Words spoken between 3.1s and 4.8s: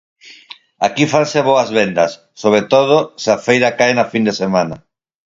se a feira cae na fin de semana.